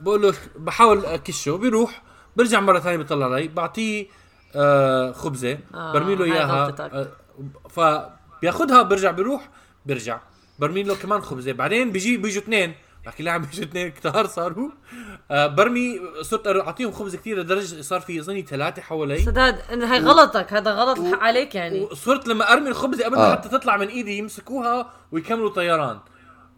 [0.00, 1.57] بقول له بحاول أكشه.
[1.57, 2.02] بيروح
[2.37, 3.48] برجع مرة ثانية بيطلع علي.
[3.48, 4.07] بعطيه
[4.57, 5.59] آه خبزة.
[5.74, 6.74] آه، برمي له إياها.
[6.92, 7.09] آه
[7.70, 9.48] فبياخذها برجع بيروح
[9.87, 10.20] برجع
[10.59, 11.52] برمي له كمان خبزة.
[11.52, 12.74] بعدين بيجي بيجوا اثنين
[13.07, 14.69] بحكي لا عم بيجوا اثنين كتار صاروا.
[15.31, 19.19] آه برمي صرت أعطيهم خبز كثير لدرجة صار في أظني ثلاثة حوالي.
[19.19, 21.81] سداد إن هاي غلطك هذا غلط و- عليك يعني.
[21.81, 23.33] وصرت لما أرمي الخبزه قبل آه.
[23.33, 25.99] حتى تطلع من إيدي يمسكوها ويكملوا طيران.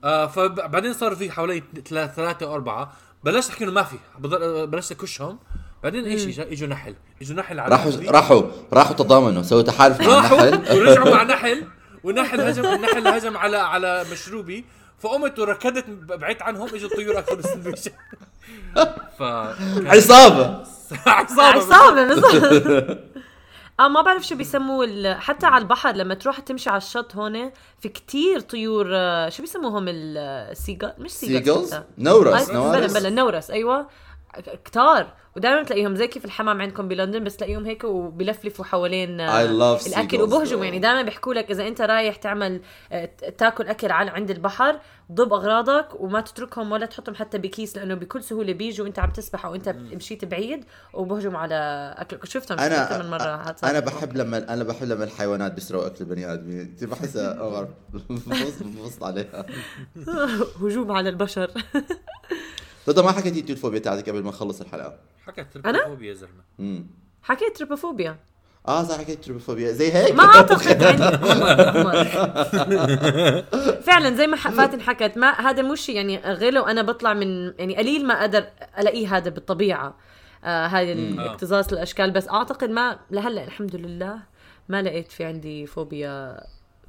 [0.05, 2.93] آه فبعدين صار في حوالي ثلاث- ثلاثة أو أربعة.
[3.25, 3.97] بلشت أحكي إنه ما في.
[4.19, 5.39] بضل- بلشت أكشهم.
[5.83, 6.95] بعدين إيش اجى إجوا نحل.
[7.23, 7.93] إجوا نحل على راحوا.
[8.11, 10.79] راحوا راحوا تضامنوا سووا تحالف مع راحوا النحل.
[10.79, 11.65] ورجعوا مع نحل.
[12.05, 14.65] ونحل هجم النحل هجم على على مشروبي.
[14.99, 17.91] فقمت وركضت بعدت عنهم إجوا الطيور أكلوا السندويشة.
[19.19, 19.23] ف
[19.87, 20.65] عصابة.
[21.07, 21.43] عصابة.
[21.43, 22.99] عصابة بالضبط.
[23.81, 27.51] آه ما بعرف شو بيسموه ال- حتى على البحر لما تروح تمشي على الشط هون
[27.81, 33.11] في كتير طيور آه، شو بيسموهم ال seagull مش seagull seagulls نورس بلا نوارس بلا
[33.11, 33.87] نورس أيوه.
[34.65, 35.13] كتار.
[35.37, 39.43] ودائما تلاقيهم زي كيف الحمام عندكم بلندن بس تلاقيهم هيك وبيلفلفوا حوالين آه،
[39.87, 40.65] الأكل وبهجموا.
[40.65, 42.61] يعني دائما بيحكوا لك إذا أنت رايح تعمل
[42.93, 44.81] آه، تاكل أكل على عند البحر
[45.13, 49.47] ضب أغراضك وما تتركهم ولا تحطهم حتى بكيس لأنه بكل سهولة بيجوا وأنت عم تسبح
[49.47, 52.25] أو أنت مشيت بعيد وبهجموا على أكلك.
[52.25, 53.55] شفتهم؟ أنا من مرة.
[53.65, 53.81] أنا.
[53.81, 56.75] بحب لما أنا بحب لما الحيوانات بيسرقوا أكل البني آدمين.
[56.77, 59.47] كثير بحسها بنبسط بنبسط عليها.
[60.63, 61.51] هجوم على البشر.
[62.89, 66.43] رضا ما حكيتي انت الفوبيا تاعتك قبل ما نخلص الحلقة؟ حكت أنا؟ تربوفوبيا يا زلمة.
[66.61, 66.87] امم
[67.23, 68.17] حكيت تربوفوبيا
[68.69, 70.15] آه صح حكيت تروبوفوبيا زي هيك.
[70.15, 70.83] ما أعتقد.
[73.83, 77.77] فعلا زي ما فاتن حكت ما هذا مش يعني غير لو أنا بطلع من يعني
[77.77, 78.47] قليل ما أقدر
[78.79, 79.97] الاقيه هذا بالطبيعة.
[80.45, 84.19] آه هاي الاكتظاظ الاشكال بس أعتقد ما لهلأ الحمد لله
[84.69, 86.37] ما لقيت في عندي فوبيا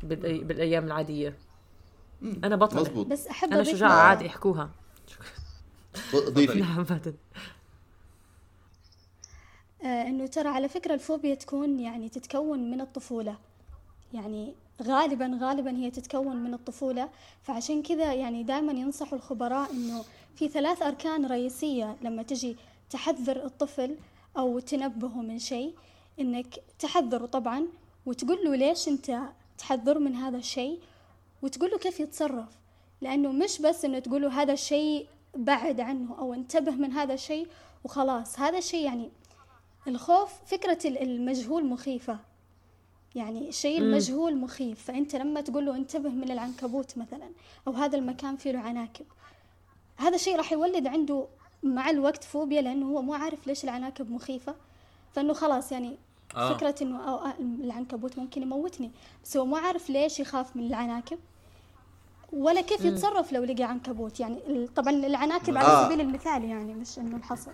[0.03, 1.37] بالأي- بالأيام العادية.
[2.43, 3.93] أنا مزبوط بس أحب أنا شجاعة آه.
[4.01, 4.69] عادي احكوها
[6.15, 6.59] ضيفي.
[6.59, 7.13] نعم فاتن
[9.83, 13.37] آه، إنه ترى على فكرة الفوبيا تكون يعني تتكون من الطفولة.
[14.13, 17.09] يعني غالبا غالبا هي تتكون من الطفولة.
[17.43, 20.03] فعشان كذا يعني دائما ينصحوا الخبراء إنه
[20.35, 22.55] في ثلاث أركان رئيسية لما تجي
[22.89, 23.95] تحذر الطفل
[24.37, 25.73] أو تنبهه من شيء
[26.19, 27.67] إنك تحذره طبعا
[28.05, 29.19] وتقول له ليش أنت
[29.57, 30.79] تحذره من هذا الشيء
[31.41, 32.49] وتقول له كيف يتصرف.
[33.01, 35.07] لأنه مش بس إنه تقول له هذا الشيء
[35.37, 37.47] بعد عنه أو انتبه من هذا الشيء
[37.83, 38.39] وخلاص.
[38.39, 39.09] هذا الشيء يعني
[39.87, 42.19] الخوف فكرة ال- المجهول مخيفة.
[43.15, 44.83] يعني الشيء المجهول مخيف.
[44.83, 47.29] فأنت لما تقول له انتبه من العنكبوت مثلا
[47.67, 49.05] أو هذا المكان فيه له عناكب
[49.97, 51.27] هذا الشيء راح يولد عنده
[51.63, 54.55] مع الوقت فوبيا لأنه هو مو عارف ليش العناكب مخيفة.
[55.13, 55.97] فإنه خلاص يعني
[56.35, 56.53] آه.
[56.53, 58.91] فكرة إنه أو العنكبوت ممكن يموتني
[59.23, 61.19] بس هو مو عارف ليش يخاف من العناكب.
[62.33, 64.37] ولا كيف يتصرف لو لقى عنكبوت يعني
[64.75, 65.59] طبعا العناكب آه.
[65.59, 67.51] على سبيل المثال يعني مش إنه الحصر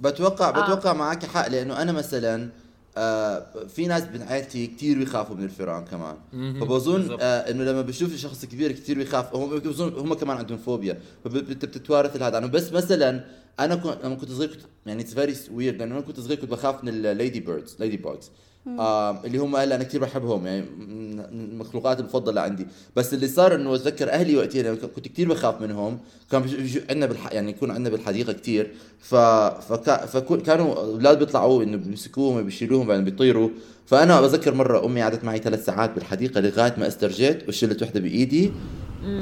[0.00, 0.64] بتوقع آه.
[0.64, 2.48] بتوقع معك حق لأنه أنا مثلا
[2.96, 6.16] آه في ناس من عائلتي كثير بيخافوا من الفئران كمان.
[6.60, 7.16] فبظن.
[7.20, 11.64] آه إنه لما بشوف شخص كبير كثير بيخاف هم بظن هم كمان عندهم فوبيا فانت
[11.64, 13.24] بتتوارث هذا عنه بس مثلا
[13.60, 16.50] أنا كنت لما كنت صغير كنت يعني it's very weird لأنه أنا كنت صغير كنت
[16.50, 18.30] بخاف من ال ladybirds ladybugs
[18.78, 21.20] آه اللي هم هلا أنا كثير بحبهم يعني من
[21.52, 22.66] المخلوقات المفضلة عندي.
[22.96, 25.98] بس اللي صار إنه أتذكر أهلي وقتها لما كنت كثير بخاف منهم.
[26.30, 26.42] كان
[26.90, 27.32] عندنا بالح...
[27.32, 29.14] يعني يكون عندنا بالحديقة كثير ف...
[29.14, 30.06] فكا...
[30.06, 33.48] فكانوا الاولاد بيطلعوا إنه بيمسكوهم بيشيلوهم بعدين بيطيروا.
[33.86, 38.52] فأنا بتذكر مرة أمي قعدت معي ثلاث ساعات بالحديقة لغاية ما استرجيت وشلت وحدة بإيدي.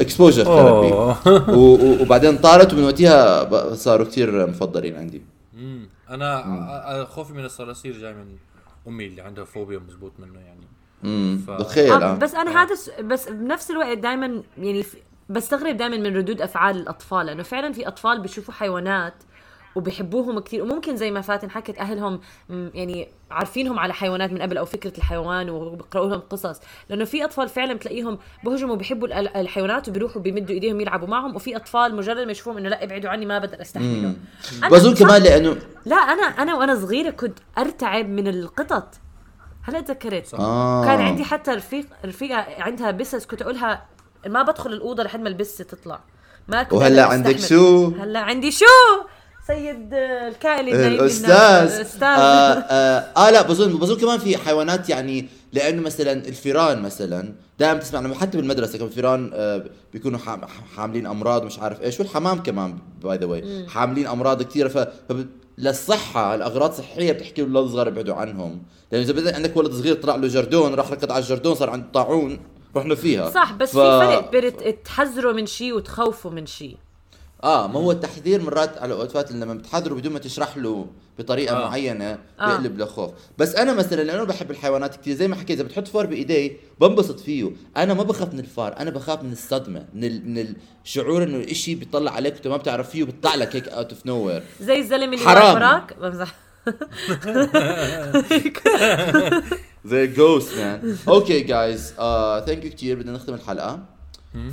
[0.01, 1.17] exposure therapy.
[2.03, 5.23] وبعدين طارت ومن وقتها ب- صاروا كثير مفضلين عندي.
[6.11, 8.25] أنا خوفي من الصراصير جاي من
[8.89, 10.67] أمي اللي عندها فوبيا مزبوط منه يعني
[11.05, 12.15] امم ف- بتخيل آه آه.
[12.19, 16.77] بس أنا هذا الس- بس بنفس الوقت دائما يعني في- بستغرب دائما من ردود أفعال
[16.77, 19.15] الأطفال لأنه فعلا في أطفال بيشوفوا حيوانات
[19.77, 24.65] وبيحبوهم كثير وممكن زي ما فاتن حكت أهلهم يعني عارفينهم على حيوانات من قبل أو
[24.65, 26.61] فكرة الحيوان وبيقرأوا لهم قصص.
[26.89, 31.37] لأنه في أطفال فعلا بتلاقيهم بهجموا بيحبوا ال- الحيوانات وبيروحوا بيمدوا إيديهم يلعبوا معهم.
[31.37, 34.15] وفي أطفال مجرد ما يشوفوهم إنه لا ابعدوا عني ما بقدر استحمله
[34.63, 38.95] أنا بظن كمان لأنه لا أنا أنا وأنا صغيرة كنت أرتعب من القطط.
[39.63, 40.85] هلا تذكرت آه.
[40.85, 43.27] كان عندي حتى رفيق رفيقة عندها بسس.
[43.27, 43.85] كنت اقولها
[44.27, 46.01] ما بدخل الأوضة لحد ما البسه تطلع.
[46.49, 47.39] ما كنت وهلأ عندك.
[47.39, 48.65] شو؟ هلأ عندي شو؟
[49.47, 51.31] سيد آه، الكائن الأستاذ.
[51.31, 52.03] الأستاذ.
[52.03, 57.81] آه, آه, آه لا بظن بظن كمان في حيوانات يعني لأنه مثلا الفيران مثلا دائما
[57.81, 60.45] تسمع لما حتى بالمدرسة كمان الفيران آه بيكونوا حام-
[60.77, 64.89] حاملين أمراض ومش عارف إيش والحمام كمان by the way حاملين أمراض كثيره ف
[65.59, 70.17] للصحة الأغراض صحية بتحكي للأولاد الصغار ابعدوا عنهم، لأنه إذا بدأ عندك ولد صغير طلع
[70.17, 72.39] له جردون راح ركض على الجردون صار عنده طاعون
[72.77, 73.31] رحنا فيها.
[73.31, 76.77] صح بس ف- في فرق بين تحذروا من شيء وتخوفوا من شيء.
[77.45, 80.87] آه ما هو التحذير مرات على اوقات لما بتحذره بدون ما تشرح له
[81.19, 81.65] بطريقة آه.
[81.65, 81.69] آه.
[81.69, 82.47] معينة آه.
[82.47, 86.07] بيقلب لخوف بس أنا مثلا لأنه بحب الحيوانات كثير زي ما حكيت إذا بتحط فار
[86.07, 90.29] بإيدي بنبسط فيه أنا ما بخاف من الفار أنا بخاف من الصدمة من ال...
[90.29, 94.07] من الشعور إنه الاشي بيطلع عليك وأنت ما بتعرف فيه وبيطلع لك هيك out of
[94.07, 95.55] nowhere زي الزلمة اللي حرام.
[95.55, 96.35] وراك بمزح
[99.85, 101.93] زي ghost man okay guys
[102.47, 103.96] thank you كثير بدنا نختم الحلقة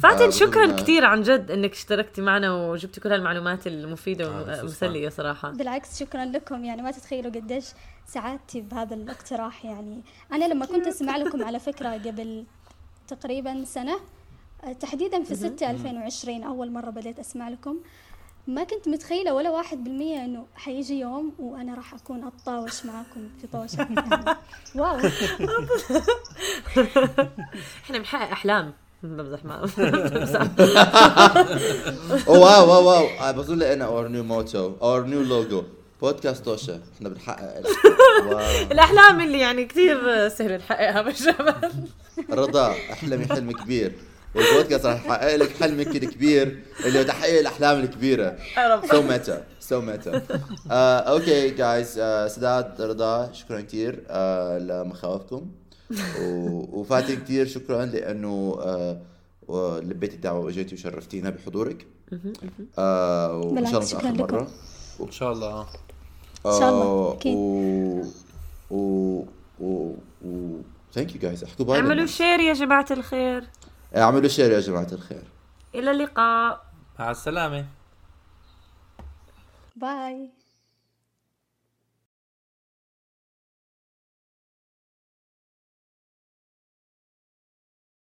[0.03, 5.09] فاتن آه، شكرا كثير عن جد إنك اشتركتي معنا وجبتي كل هالمعلومات المفيدة آه، والمسليه
[5.09, 5.49] صراحة.
[5.49, 6.65] بالعكس شكرا لكم.
[6.65, 7.65] يعني ما تتخيلوا قديش
[8.07, 9.65] سعادتي بهذا الاقتراح.
[9.65, 10.01] يعني
[10.33, 12.45] أنا لما كنت أسمع لكم على فكرة قبل
[13.07, 13.99] تقريبا سنة
[14.63, 17.77] آه، تحديدا في 6 2020 أول مرة بديت أسمع لكم
[18.47, 23.47] ما كنت متخيلة ولا واحد بالمية إنه حيجي يوم وأنا راح أكون أتطاوش معاكم في
[23.47, 23.77] طوشة.
[23.77, 24.25] يعني
[24.75, 24.97] wow.
[27.83, 28.73] إحنا بنحقق أحلام.
[29.03, 29.61] بمزح معه
[32.27, 33.05] wow wow wow.
[33.21, 35.63] آه، بظن لقينا our new motto our new logo
[36.01, 37.53] بودكاست طوشة إحنا بنحقق
[38.71, 41.53] الأحلام اللي يعني كثير سهل نحققها بالجبل
[42.31, 43.91] رضا احلمي حلم كبير.
[44.35, 48.35] والبودكاست راح يحقق لك حلمك الكبير اللي هو تحقيق الأحلام الكبيرة.
[48.91, 50.21] so meta so meta
[50.71, 51.87] okay guys
[52.35, 55.45] سداد رضا شكرا كثير آه لمخاوفكم.
[56.21, 59.01] و- وفاتن كثير شكرا لأنه آه
[59.79, 61.87] لبيتي الدعوة وإجيتي وشرفتينا بحضورك.
[62.77, 64.11] آه وإن شاء الله شكراً.
[64.11, 64.47] مرة.
[65.01, 65.67] إن شاء الله.
[66.45, 66.55] آه.
[66.55, 67.17] إن شاء الله،.
[68.71, 69.23] و
[69.61, 70.57] و و
[70.93, 72.05] thank you guys أحكوا bye اعملوا.
[72.05, 73.43] share يا جماعة الخير.
[73.97, 75.23] اعملوا share يا جماعة الخير.
[75.75, 76.65] إلى اللقاء.
[76.99, 77.65] مع السلامة.
[79.75, 80.29] bye